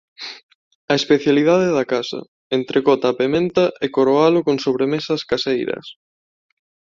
[0.91, 2.19] a especialidade da casa:
[2.57, 5.85] entrecot á pementa e coroalo con sobremesas caseiras.